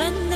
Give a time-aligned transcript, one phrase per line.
[0.00, 0.29] Elin